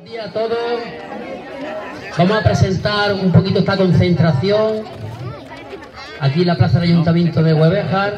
[0.00, 0.80] Buenos días a todos.
[2.16, 4.84] Vamos a presentar un poquito esta concentración
[6.20, 8.14] aquí en la Plaza del Ayuntamiento de Huevejar.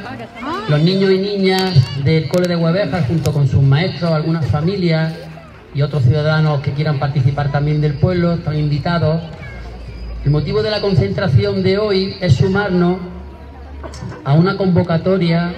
[0.68, 5.12] Los niños y niñas del cole de Huevejar, junto con sus maestros, algunas familias
[5.74, 9.21] y otros ciudadanos que quieran participar también del pueblo, están invitados.
[10.24, 12.99] El motivo de la concentración de hoy es sumarnos
[14.24, 15.53] a una convocatoria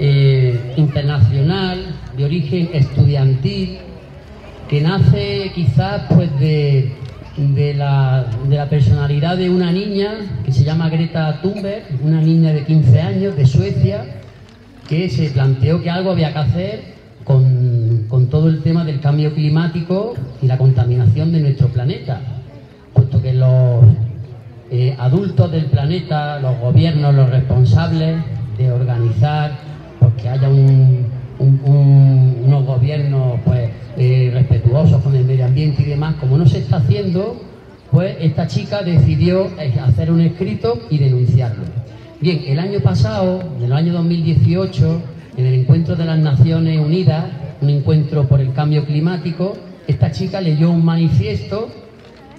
[0.00, 3.78] eh, internacional de origen estudiantil
[4.68, 6.92] que nace quizás pues de,
[7.36, 10.14] de, la, de, la, personalidad de una niña
[10.44, 14.04] que se llama Greta Thunberg, una niña de 15 años de Suecia,
[14.86, 16.82] que se planteó que algo había que hacer
[17.24, 22.20] con, con todo el tema del cambio climático y la contaminación de nuestro planeta,
[22.92, 23.84] puesto que los
[24.70, 28.18] eh, adultos del planeta, los gobiernos, los responsables
[28.58, 29.52] de organizar,
[29.98, 31.06] pues que haya un,
[31.38, 36.58] un, unos gobiernos pues eh, respetuosos con el medio ambiente y demás, como no se
[36.58, 37.42] está haciendo,
[37.90, 41.64] pues esta chica decidió eh, hacer un escrito y denunciarlo.
[42.20, 45.02] Bien, el año pasado, en el año 2018,
[45.36, 47.24] en el encuentro de las Naciones Unidas,
[47.60, 49.54] un encuentro por el cambio climático,
[49.88, 51.68] esta chica leyó un manifiesto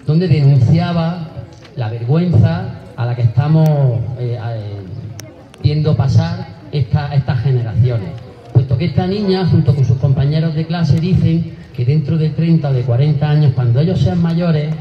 [0.05, 1.27] donde denunciaba
[1.75, 3.67] la vergüenza a la que estamos
[4.17, 4.61] eh, eh,
[5.61, 8.28] viendo pasar esta, estas generaciones
[8.77, 12.73] que esta niña, junto con sus compañeros de clase, dicen que dentro de 30 o
[12.73, 14.73] de 40 años, cuando ellos sean mayores,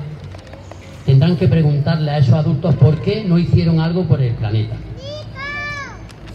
[1.06, 4.76] tendrán que preguntarle a esos adultos por qué no hicieron algo por el planeta.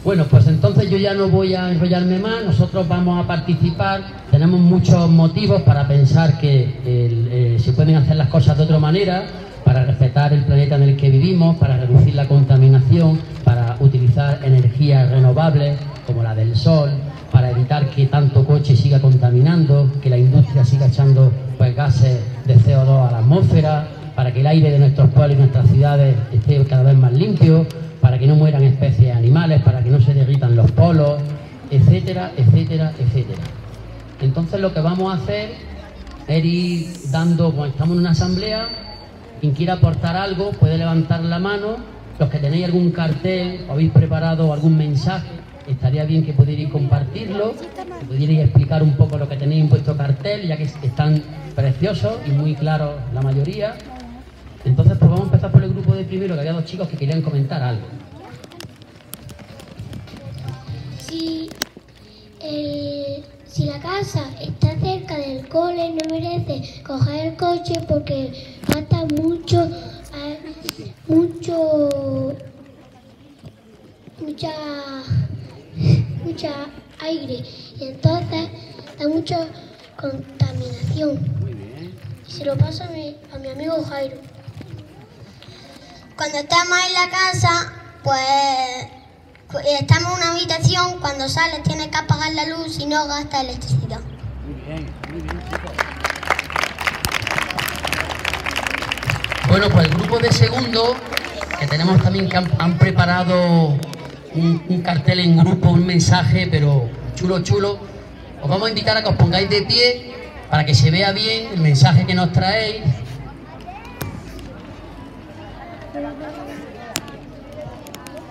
[0.04, 4.59] Bueno, pues entonces yo ya no voy a enrollarme más, nosotros vamos a participar, tenemos
[4.59, 9.24] muchos motivos para pensar que eh, se pueden hacer las cosas de otra manera,
[9.64, 15.09] para respetar el planeta en el que vivimos, para reducir la contaminación, para utilizar energías
[15.09, 16.90] renovables como la del sol,
[17.34, 22.56] para evitar que tanto coche siga contaminando, que la industria siga echando pues, gases de
[22.56, 26.64] CO2 a la atmósfera, para que el aire de nuestros pueblos y nuestras ciudades esté
[26.66, 27.66] cada vez más limpio,
[28.00, 31.19] para que no mueran especies animales, para que no se derritan los polos,
[31.72, 33.41] etcétera, etcétera, etcétera.
[34.22, 35.53] Entonces lo que vamos a hacer
[36.28, 38.68] es ir dando, como estamos en una asamblea,
[39.41, 41.78] quien quiera aportar algo puede levantar la mano,
[42.19, 47.53] los que tenéis algún cartel o habéis preparado algún mensaje, estaría bien que pudierais compartirlo,
[48.00, 51.22] que pudierais explicar un poco lo que tenéis en vuestro cartel, ya que están
[51.56, 53.75] preciosos y muy claros la mayoría.
[54.66, 56.97] Entonces, pues vamos a empezar por el grupo de primero, que había dos chicos que
[56.97, 57.85] querían comentar algo.
[61.00, 61.50] Si,
[62.41, 68.31] el, si la casa está cerca del cole, no merece coger el coche porque
[68.68, 69.66] gasta mucho,
[70.16, 70.40] eh,
[71.07, 72.34] mucho,
[74.22, 74.52] mucha,
[76.23, 76.51] mucha
[77.01, 77.44] aire
[77.79, 78.50] y entonces
[78.97, 79.47] da mucha
[80.00, 81.19] contaminación.
[82.28, 84.17] Y se lo paso a mi, a mi amigo Jairo.
[86.16, 87.73] Cuando estamos en la casa,
[88.03, 88.88] pues
[89.79, 94.00] estamos en una habitación, cuando sales tienes que apagar la luz y no gasta electricidad.
[94.45, 95.72] Muy bien, muy bien, chicos.
[99.50, 100.95] Bueno, pues el grupo de segundo,
[101.59, 103.78] que tenemos también que han, han preparado
[104.36, 107.80] un, cartel en grupo, un mensaje, pero chulo, chulo.
[108.42, 110.14] Os vamos a invitar a que os pongáis de pie
[110.50, 112.84] para que se vea bien el mensaje que nos traéis.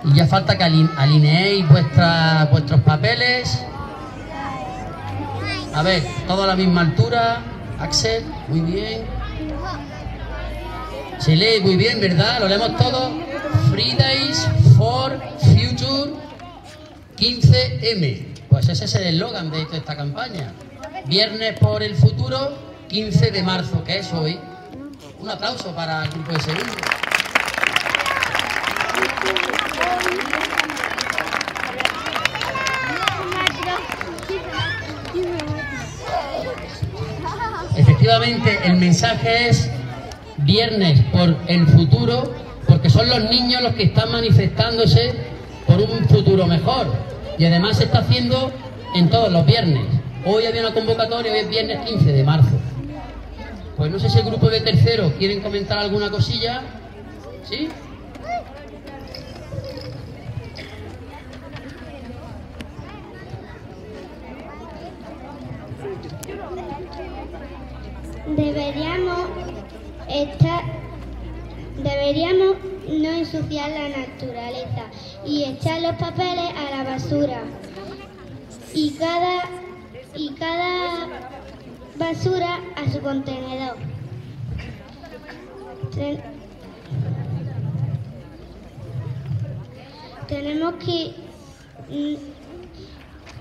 [0.05, 3.65] Y ya falta que alineéis vuestra, vuestros papeles.
[5.75, 7.41] A ver, todo a la misma altura.
[7.79, 9.03] Axel, muy bien.
[11.19, 12.41] Se lee muy bien, ¿verdad?
[12.41, 13.31] Lo leemos todo.
[13.82, 15.10] Fridays for
[15.41, 16.12] Future
[17.16, 18.26] 15M.
[18.48, 20.53] Pues ese es el eslogan de esta campaña.
[21.06, 22.56] Viernes por el futuro,
[22.88, 24.38] 15 de marzo, que es hoy.
[25.19, 26.72] Un aplauso para el grupo de segundo.
[37.76, 39.69] Efectivamente, el mensaje es
[40.36, 42.33] viernes por el futuro,
[42.83, 45.15] porque son los niños los que están manifestándose
[45.69, 46.93] por un futuro mejor.
[47.39, 48.51] Y además se está haciendo
[48.97, 49.84] en todos los viernes.
[50.27, 52.51] Hoy había una convocatoria, hoy es viernes 15 de marzo.
[53.77, 56.63] Pues no sé si el grupo de tercero quieren comentar alguna cosilla.
[57.49, 57.69] ¿Sí?
[68.37, 69.21] Deberíamos
[70.09, 70.63] estar,
[71.81, 74.84] deberíamos no ensuciar la naturaleza
[75.24, 77.42] y echar los papeles a la basura.
[78.74, 79.48] Y cada
[80.15, 81.09] y cada
[81.97, 83.77] basura a su contenedor.
[90.33, 91.15] tenemos que
[91.91, 92.15] mm,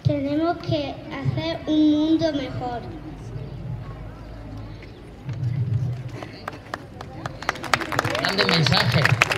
[0.04, 2.82] tenemos que hacer un mundo mejor.
[8.20, 9.31] Grande mensaje.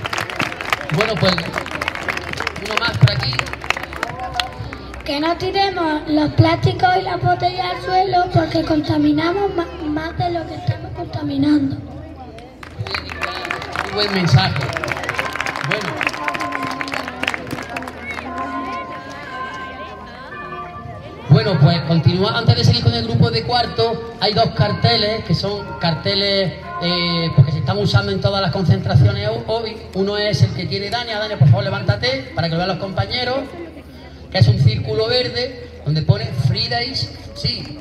[0.95, 3.31] Bueno, pues uno más por aquí.
[5.04, 9.51] Que no tiremos los plásticos y las botellas al suelo porque contaminamos
[9.86, 11.75] más de lo que estamos contaminando.
[13.84, 14.63] Muy buen mensaje.
[15.68, 16.13] Bueno.
[21.30, 22.38] Bueno, pues continúa.
[22.38, 26.54] Antes de seguir con el grupo de cuarto, hay dos carteles que son carteles
[26.84, 29.77] eh, porque están usando en todas las concentraciones hoy.
[29.94, 31.18] Uno es el que tiene Dania.
[31.18, 33.38] Dania, por favor, levántate para que lo vean los compañeros.
[34.30, 37.10] Que es un círculo verde donde pone Free Days.
[37.36, 37.80] Sí.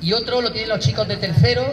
[0.00, 1.64] Y otro lo tienen los chicos de tercero,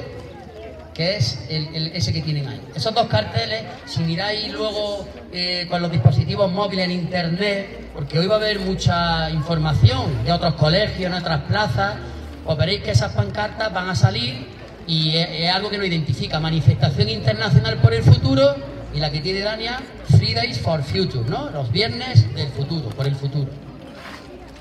[0.96, 2.62] que es ese que tienen ahí.
[2.74, 8.26] Esos dos carteles, si miráis luego eh, con los dispositivos móviles en internet, porque hoy
[8.26, 11.98] va a haber mucha información de otros colegios, en otras plazas,
[12.44, 14.61] pues veréis que esas pancartas van a salir
[14.92, 18.54] y es, algo que nos identifica, manifestación internacional por el futuro
[18.94, 19.80] y la que tiene Dania,
[20.10, 21.50] Three Days for Future, ¿no?
[21.50, 23.50] Los viernes del futuro, por el futuro.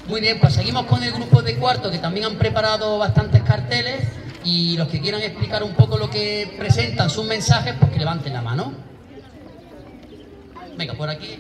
[0.06, 4.06] Muy bien, pues seguimos con el grupo de cuarto que también han preparado bastantes carteles
[4.44, 8.32] y los que quieran explicar un poco lo que presentan sus mensajes, pues que levanten
[8.32, 8.72] la mano.
[10.76, 11.38] Venga, por aquí.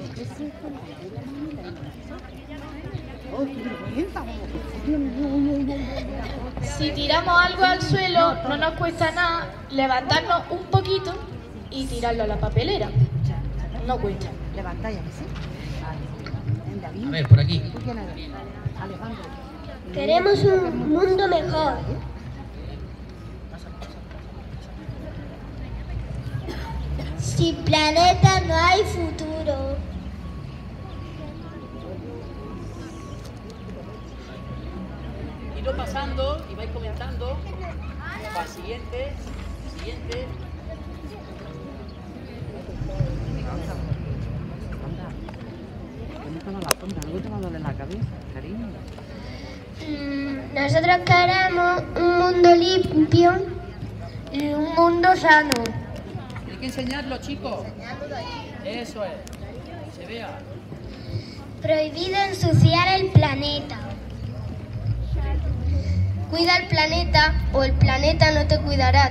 [6.78, 11.14] Si tiramos algo al suelo, no nos cuesta nada levantarnos un poquito
[11.70, 12.88] y tirarlo a la papelera.
[13.86, 14.28] No cuesta.
[17.06, 17.62] A ver, por aquí.
[19.92, 21.78] Queremos un mundo mejor.
[27.18, 29.76] Sin planeta no hay futuro.
[35.70, 37.38] Ido pasando y vais comentando.
[38.36, 39.12] Va, siguiente,
[39.78, 40.26] siguiente.
[49.86, 53.32] Mm, nosotros queremos un mundo limpio
[54.32, 55.52] y un mundo sano
[56.58, 57.64] que enseñarlo, chicos.
[58.64, 59.96] Eso es.
[59.96, 60.36] se vea.
[61.62, 63.89] Prohibido ensuciar el planeta.
[66.30, 69.10] Cuida el planeta o el planeta no te cuidará.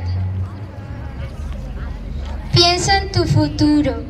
[2.53, 4.03] Piensa en tu futuro.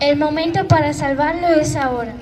[0.00, 2.14] El momento para salvarlo es ahora.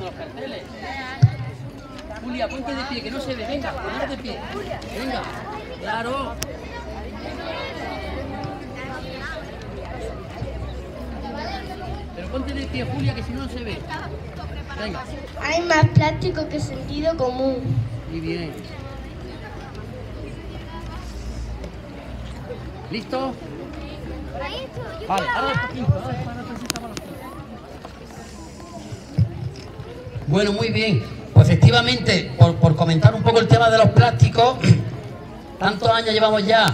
[0.00, 0.62] los carteles.
[2.22, 3.46] Julia, ponte de pie, que no se ve.
[3.46, 4.38] Venga, ponte de pie.
[4.98, 5.22] Venga,
[5.80, 6.34] claro.
[12.32, 13.78] Ponte de pie, Julia, que si no, no se ve.
[14.80, 15.04] Venga.
[15.40, 17.58] Hay más plástico que sentido común.
[18.10, 18.52] Muy bien.
[22.90, 23.34] ¿Listo?
[25.08, 25.68] Vale, ahora
[30.26, 31.04] Bueno, muy bien.
[31.34, 34.56] Pues efectivamente, por, comentar un poco el tema de los plásticos,
[35.58, 36.66] tantos años llevamos ya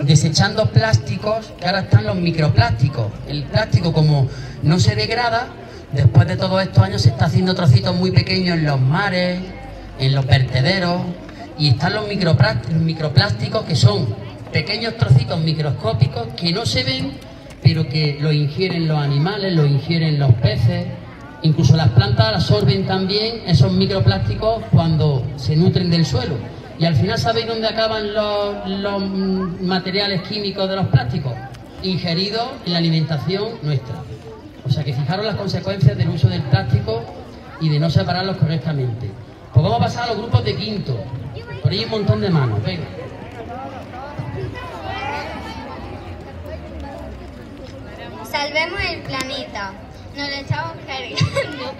[0.00, 3.06] desechando plásticos que ahora están los microplásticos.
[3.28, 4.28] El plástico como
[4.62, 5.48] no se degrada,
[5.92, 9.40] después de todos estos años se está haciendo trocitos muy pequeños en los mares,
[9.98, 11.00] en los vertederos,
[11.58, 14.06] y están los microplásticos que son
[14.52, 17.12] pequeños trocitos microscópicos que no se ven,
[17.62, 20.86] pero que lo ingieren los animales, lo ingieren los peces,
[21.42, 26.34] Incluso las plantas absorben también esos microplásticos cuando se nutren del suelo.
[26.78, 29.10] Y al final, ¿sabéis dónde acaban los,
[29.60, 31.32] materiales químicos de los plásticos?
[31.82, 33.96] Ingeridos en la alimentación nuestra.
[34.64, 37.02] O sea que fijaros las consecuencias del uso del plástico
[37.60, 39.10] y de no separarlos correctamente.
[39.54, 40.98] Pues vamos a pasar a los grupos de quinto.
[41.62, 42.62] Por ahí un montón de manos.
[42.62, 42.84] Venga.
[48.30, 49.72] Salvemos el planeta.
[50.14, 51.74] Nos lo estamos cargando.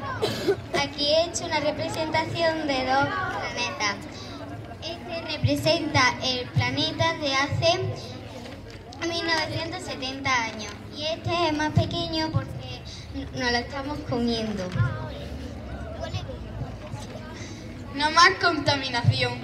[0.82, 3.96] Aquí he hecho una representación de dos planetas.
[5.36, 7.78] Representa el planeta de hace
[9.06, 12.80] 1970 años y este es más pequeño porque
[13.34, 14.64] nos lo estamos comiendo.
[17.94, 19.34] No más contaminación.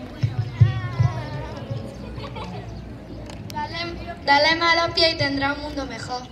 [4.25, 6.22] Dale más a los pies y tendrá un mundo mejor.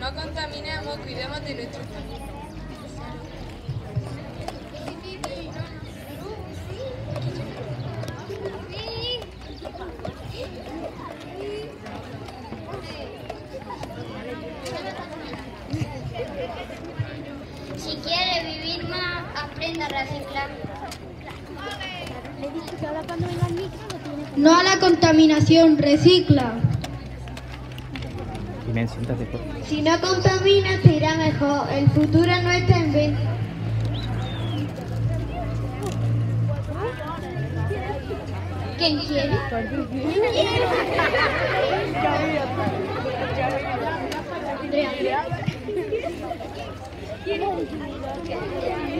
[0.00, 1.82] No contaminemos, cuidemos de nuestro
[17.76, 20.50] Si quiere vivir más, aprenda a reciclar.
[24.36, 26.54] No a la contaminación, recicla.
[29.68, 31.68] Si no contaminas, te irá mejor.
[31.72, 33.20] El futuro no está en venta.
[38.78, 39.36] ¿Quién quiere?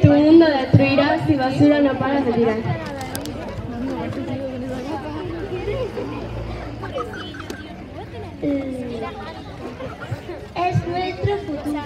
[0.03, 2.80] Tu mundo destruirás si basura no paras de tirar.
[8.43, 8.49] Es
[10.87, 11.83] nuestro futuro.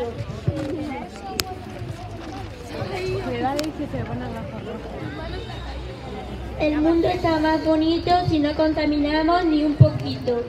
[6.61, 10.45] El mundo está más bonito si no contaminamos ni un poquito.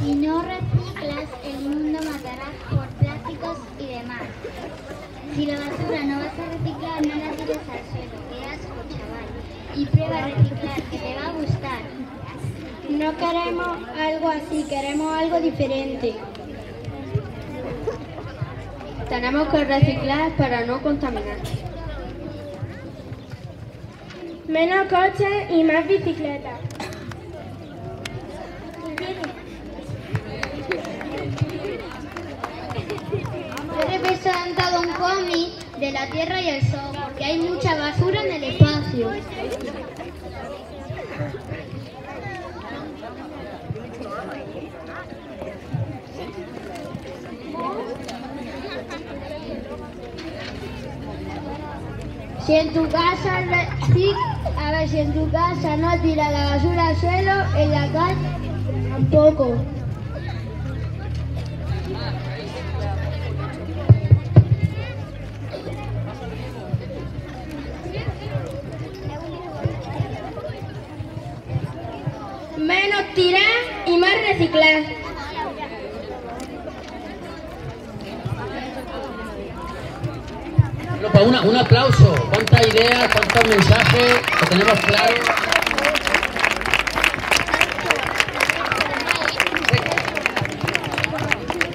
[0.00, 4.22] Si no reciclas, el mundo matará por plásticos y demás.
[5.34, 8.18] Si la basura no vas a reciclar, no la tires al suelo.
[8.28, 9.28] Qué asco, chaval.
[9.74, 11.82] Y prueba a reciclar, que te va a gustar.
[12.90, 16.14] No queremos algo así, queremos algo diferente.
[19.08, 21.36] Tenemos que reciclar para no contaminar.
[24.48, 26.60] Menos coches y más bicicletas.
[33.78, 38.32] He representado un cómic de la Tierra y el Sol, porque hay mucha basura en
[38.32, 39.10] el espacio.
[52.46, 54.14] Si en tu casa, reci-
[54.58, 58.28] a ver, si en tu casa no tira la basura al suelo, en la calle
[58.90, 59.54] tampoco.
[72.58, 73.42] Menos tirar
[73.86, 75.01] y más reciclar.
[81.02, 82.14] Bueno, pues una- un aplauso.
[82.32, 84.20] ¿Cuántas ideas, cuántos mensajes?
[84.40, 85.14] Lo tenemos claro.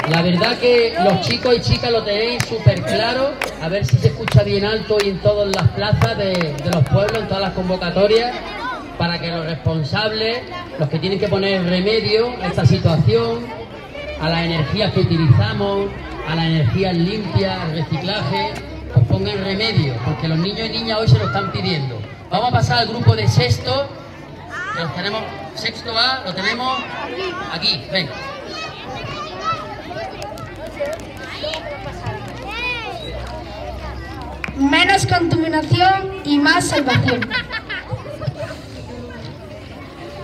[0.10, 3.31] La verdad que los chicos y chicas lo tenéis súper claro.
[3.62, 6.84] A ver si se escucha bien alto y en todas las plazas de, de los
[6.86, 8.34] pueblos, en todas las convocatorias,
[8.98, 10.43] para que los responsables,
[10.79, 13.46] los que tienen que poner remedio a esta situación,
[14.22, 15.88] a las energías que utilizamos,
[16.29, 18.53] a las energías limpias, al reciclaje,
[19.17, 22.00] pongan remedio, porque los niños y niñas hoy se lo están pidiendo.
[22.29, 23.89] Vamos a pasar al grupo de sexto,
[24.75, 25.24] los tenemos,
[25.55, 26.77] sexto A, lo tenemos
[27.51, 28.07] aquí, ven.
[34.55, 37.27] Menos contaminación y más salvación.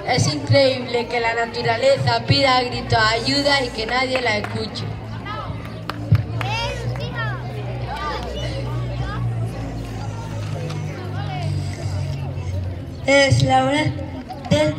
[0.07, 4.83] Es increíble que la naturaleza pida a gritos ayuda y que nadie la escuche.
[13.05, 13.83] Es la hora
[14.49, 14.73] de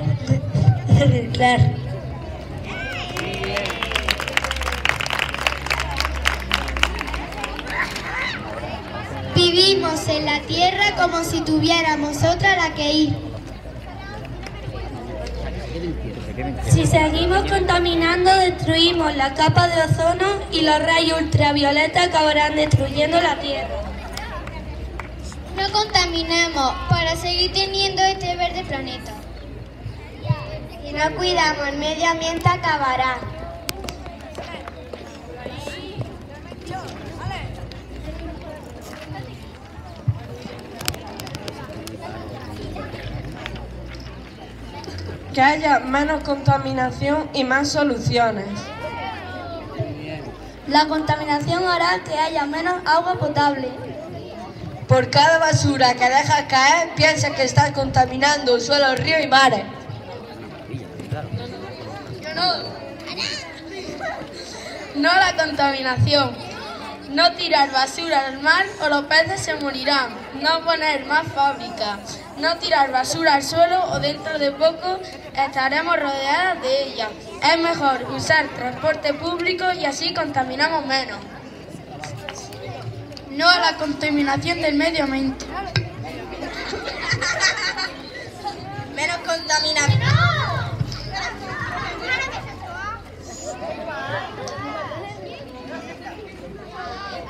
[0.99, 1.61] reciclar.
[9.35, 13.17] Vivimos en la tierra como si tuviéramos otra a la que ir.
[16.71, 23.39] Si seguimos contaminando, destruimos la capa de ozono y los rayos ultravioleta acabarán destruyendo la
[23.39, 23.94] tierra.
[25.75, 29.13] No contaminemos para seguir teniendo este verde planeta.
[30.85, 33.17] Si no cuidamos el medio ambiente, acabará.
[45.35, 48.47] Que haya menos contaminación y más soluciones.
[50.69, 53.94] La contaminación hará que haya menos agua potable.
[54.95, 59.65] Por cada basura que dejas caer, piensa que estás contaminando suelos, ríos y mares.
[64.95, 66.37] No la contaminación.
[67.11, 70.15] No tirar basura al mar o los peces se morirán.
[70.41, 72.21] No poner más fábricas.
[72.39, 75.01] No tirar basura al suelo o dentro de poco
[75.37, 77.09] estaremos rodeadas de ella.
[77.43, 81.34] Es mejor usar transporte público y así contaminamos menos.
[83.37, 85.45] No a la contaminación del medio ambiente.
[88.95, 90.01] Menos contaminación.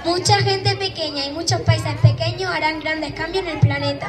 [0.04, 4.08] Mucha gente pequeña y muchos países pequeños harán grandes cambios en el planeta.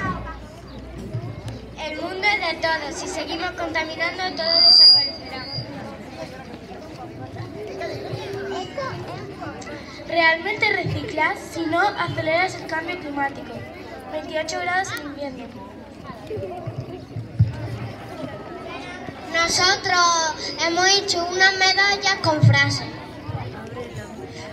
[1.79, 2.93] El mundo es de todos.
[2.99, 5.04] Si seguimos contaminando, todo desaparecerá.
[10.15, 13.51] Realmente reciclas, si no, aceleras el cambio climático.
[14.13, 15.45] 28 grados en invierno.
[19.33, 22.87] Nosotros hemos hecho unas medallas con frases.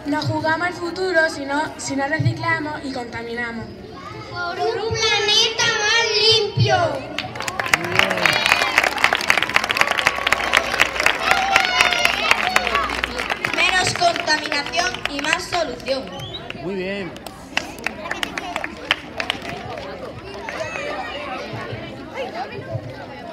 [0.06, 3.66] Nos jugamos el futuro si no, si no reciclamos y contaminamos.
[4.32, 6.76] Por un planeta más limpio.
[13.54, 15.20] Menos contaminación y
[15.84, 17.10] Muy bien.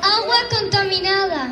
[0.02, 1.52] Agua contaminada.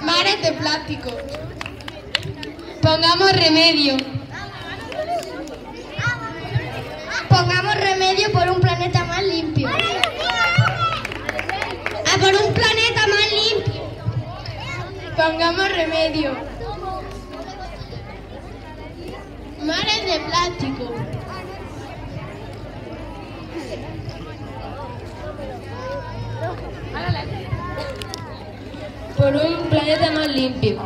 [0.00, 1.10] Mares de plástico.
[2.80, 3.98] Pongamos remedio.
[7.28, 9.68] Pongamos remedio por un planeta más limpio.
[9.68, 9.72] A
[12.18, 13.82] por un planeta más limpio.
[15.14, 16.56] Pongamos remedio.
[19.66, 20.94] Mares de plástico.
[29.26, 30.76] Por un planeta más limpio.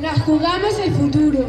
[0.00, 1.48] Nos jugamos el futuro.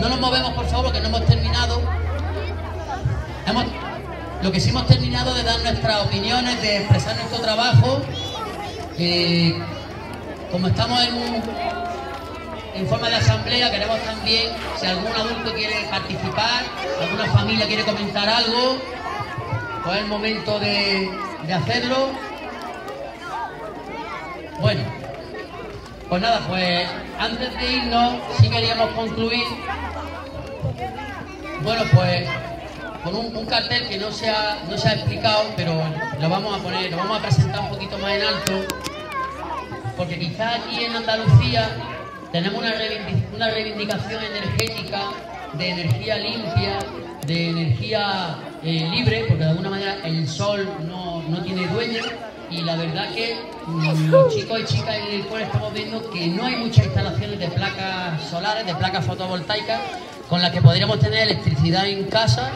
[0.00, 1.82] No nos movemos, por favor, que no hemos terminado.
[3.46, 3.64] Hemos,
[4.42, 8.00] lo que sí hemos terminado de dar nuestras opiniones, de expresar nuestro trabajo.
[8.98, 9.58] Eh,
[10.52, 11.00] como estamos
[12.74, 16.62] en forma de asamblea, queremos también, si algún adulto quiere participar,
[17.00, 18.76] alguna familia quiere comentar algo,
[19.84, 21.10] pues es el momento de,
[21.46, 22.10] de hacerlo.
[24.60, 24.82] Bueno,
[26.08, 29.44] pues nada, pues antes de irnos, sí queríamos concluir,
[31.62, 32.28] bueno, pues
[33.04, 35.74] con un, cartel que no se, ha, no se ha explicado, pero
[36.20, 38.52] lo vamos a poner, lo vamos a presentar un poquito más en alto,
[39.96, 41.68] porque quizás aquí en Andalucía
[42.32, 42.62] tenemos
[43.34, 45.00] una reivindicación energética
[45.54, 46.78] de energía limpia,
[47.28, 52.02] de energía eh, libre, porque de alguna manera el sol no, no tiene dueño
[52.50, 53.36] y la verdad que
[53.66, 57.38] mm, los chicos y chicas en el cole estamos viendo que no hay muchas instalaciones
[57.38, 59.78] de placas solares, de placas fotovoltaicas
[60.30, 62.50] con las que podríamos tener electricidad en casa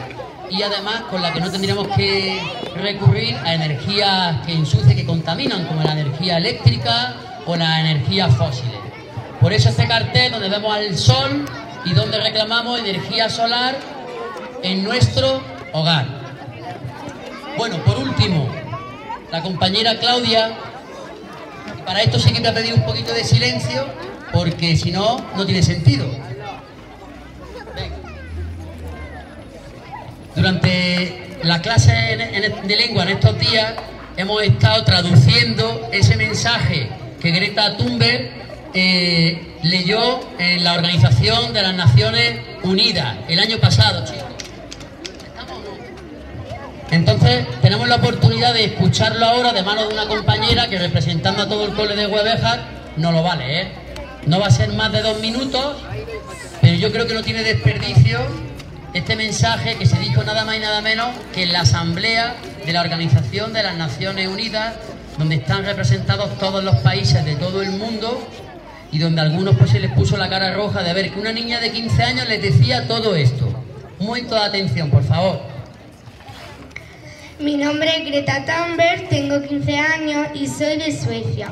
[0.49, 2.41] y además con la que no tendríamos que
[2.75, 7.13] recurrir a energías que ensucian, que contaminan, como la energía eléctrica
[7.45, 8.79] o las energías fósiles.
[9.39, 11.45] Por eso este cartel donde vemos al sol
[11.85, 13.92] y donde reclamamos energía solar
[14.63, 15.41] en nuestro
[15.73, 16.07] hogar.
[17.57, 18.49] Bueno, por último,
[19.31, 20.51] la compañera Claudia,
[21.85, 23.85] para esto sí que me ha pedido un poquito de silencio,
[24.31, 26.07] porque si no, no tiene sentido.
[30.35, 33.73] Durante la clase de lengua en estos días
[34.17, 36.89] hemos estado traduciendo ese mensaje
[37.21, 38.31] que Greta Thunberg
[38.73, 44.32] eh, leyó en la Organización de las Naciones Unidas el año pasado, chicos.
[46.93, 51.49] Entonces tenemos la oportunidad de escucharlo ahora de manos de una compañera que representando a
[51.49, 52.59] todo el cole de Huevejar
[52.97, 53.67] no lo vale, ¿eh?
[54.27, 55.77] No va a ser más de dos minutos,
[56.61, 58.19] pero yo creo que no tiene desperdicio
[58.93, 62.71] este mensaje que se dijo nada más y nada menos que en la Asamblea de
[62.71, 64.75] la Organización de las Naciones Unidas
[65.17, 68.21] donde están representados todos los países de todo el mundo
[68.91, 71.33] y donde a algunos pues se les puso la cara roja de ver que una
[71.33, 73.51] niña de 15 años les decía todo esto.
[73.99, 75.52] Momento de atención, por favor.
[77.43, 81.51] Mi nombre es Greta Thunberg, tengo 15 años y soy de Suecia.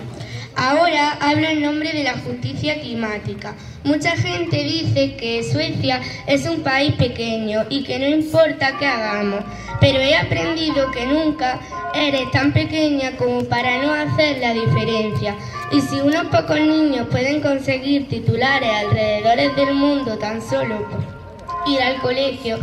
[0.56, 3.56] Ahora hablo en nombre de la justicia climática.
[3.84, 9.44] Mucha gente dice que Suecia es un país pequeño y que no importa qué hagamos,
[9.82, 11.60] pero he aprendido que nunca
[11.94, 15.36] eres tan pequeña como para no hacer la diferencia.
[15.74, 21.82] Y si unos pocos niños pueden conseguir titulares alrededor del mundo tan solo por ir
[21.82, 22.60] al colegio,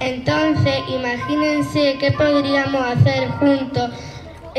[0.00, 3.90] entonces imagínense qué podríamos hacer juntos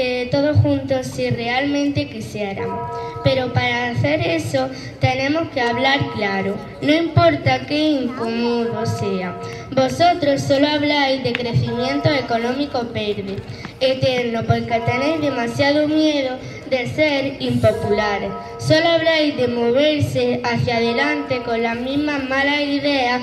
[0.02, 2.90] eh, todos juntos si realmente quisiéramos.
[3.24, 4.70] Pero para hacer eso
[5.02, 9.38] tenemos que hablar claro, no importa qué incómodo sea.
[9.72, 13.36] Vosotros solo habláis de crecimiento económico verde,
[13.82, 16.38] eterno, porque tenéis demasiado miedo
[16.70, 18.32] de ser impopulares.
[18.58, 23.22] Solo habláis de moverse hacia adelante con las mismas malas ideas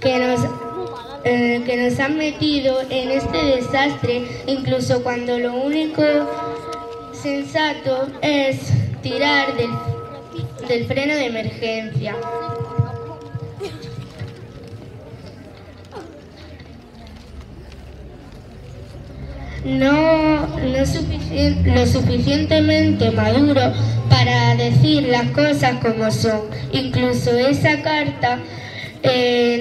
[0.00, 0.40] que nos
[1.24, 6.02] eh, que nos han metido en este desastre, incluso cuando lo único
[7.12, 8.58] sensato es
[9.02, 9.70] tirar del,
[10.68, 12.14] del freno de emergencia.
[19.64, 20.84] No, no
[21.74, 23.72] lo suficientemente maduro
[24.10, 26.42] para decir las cosas como son.
[26.72, 28.40] Incluso esa carta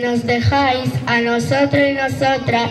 [0.01, 2.69] nos dejáis a nosotros y nosotras,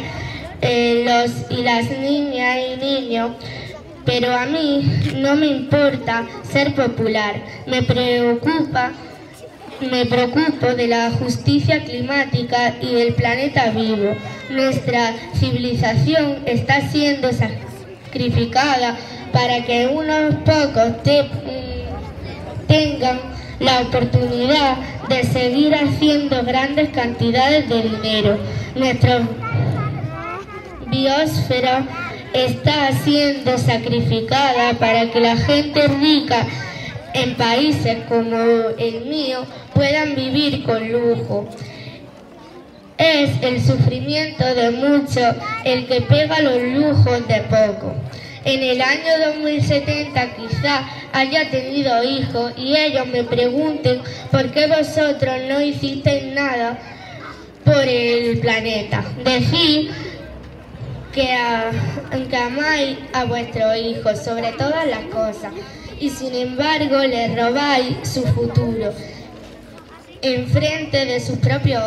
[0.60, 3.32] eh, los y las niñas y niños,
[4.04, 7.34] pero a mí no me importa ser popular,
[7.66, 8.92] me preocupa,
[9.80, 14.14] me preocupo de la justicia climática y del planeta vivo.
[14.50, 18.96] Nuestra civilización está siendo sacrificada
[19.32, 23.18] para que unos pocos mm, tengan
[23.60, 24.76] la oportunidad
[25.08, 28.38] de seguir haciendo grandes cantidades de dinero.
[28.74, 29.20] Nuestra
[30.86, 31.86] biosfera
[32.32, 36.46] está siendo sacrificada para que la gente rica
[37.14, 38.36] en países como
[38.78, 41.48] el mío puedan vivir con lujo.
[42.96, 45.34] Es el sufrimiento de muchos
[45.64, 47.94] el que pega los lujos de poco.
[48.44, 55.34] En el año 2070 quizá haya tenido hijos y ellos me pregunten por qué vosotros
[55.48, 56.78] no hicisteis nada
[57.64, 59.04] por el planeta.
[59.24, 59.90] Decid
[61.12, 61.32] que,
[62.36, 65.52] amáis a vuestros hijos sobre todas las cosas
[66.00, 68.92] y sin embargo les robáis su futuro
[70.22, 71.82] en frente de sus propios.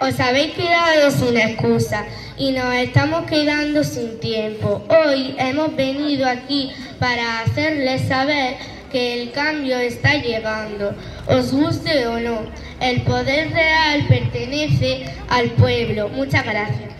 [0.00, 2.06] Os habéis quedado sin excusa
[2.38, 4.82] y nos estamos quedando sin tiempo.
[4.88, 8.56] Hoy hemos venido aquí para hacerles saber
[8.90, 10.94] que el cambio está llegando,
[11.26, 12.46] os guste o no.
[12.80, 16.08] El poder real pertenece al pueblo.
[16.08, 16.90] Muchas gracias.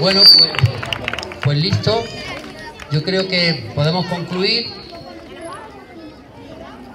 [0.00, 0.50] Bueno, pues,
[1.44, 2.02] pues listo.
[2.92, 4.70] Yo creo que podemos concluir.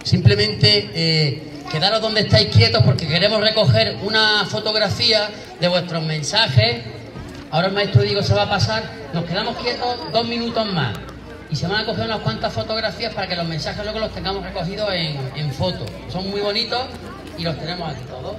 [0.04, 5.28] Simplemente eh, quedaros donde estáis quietos porque queremos recoger una fotografía
[5.60, 6.84] de vuestros mensajes.
[7.50, 8.84] Ahora el maestro Diego se va a pasar.
[9.12, 10.96] Nos quedamos quietos dos minutos más.
[11.50, 14.44] Y se van a coger unas cuantas fotografías para que los mensajes luego los tengamos
[14.44, 15.84] recogidos en, en foto.
[16.12, 16.86] Son muy bonitos
[17.40, 18.36] y los tenemos aquí todos.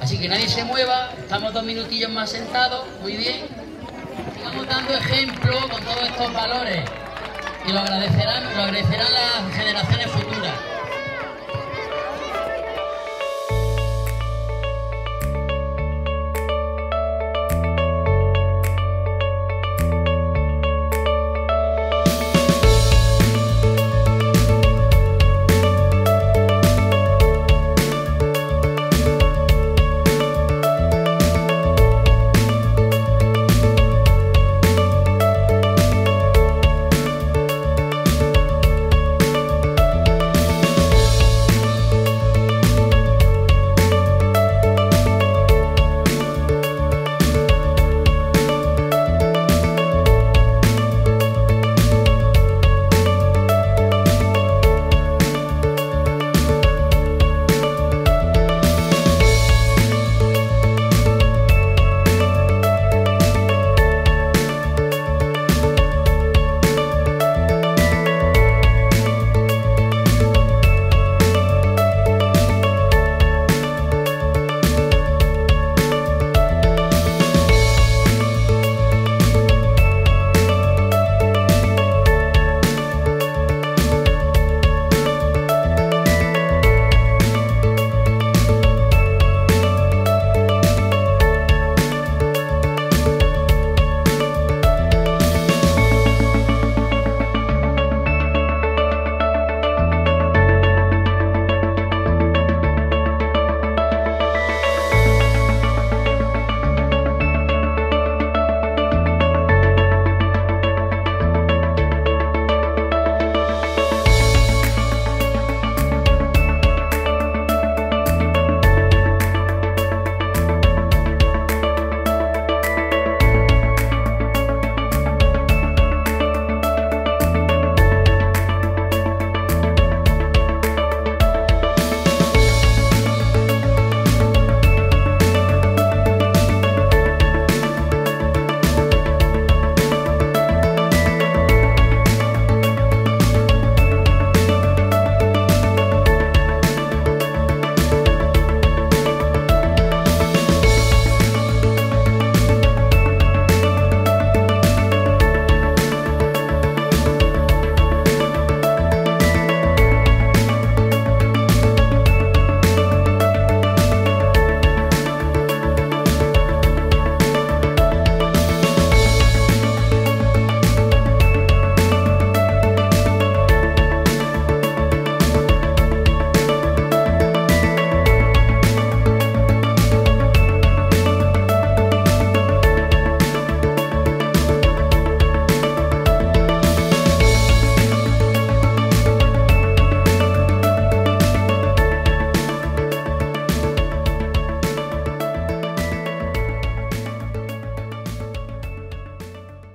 [0.00, 3.65] Así que nadie se mueva, estamos dos minutillos más sentados, muy bien
[4.36, 6.84] sigamos dando ejemplo con todos estos valores
[7.66, 10.75] y lo agradecerán, lo agradecerán las generaciones futuras.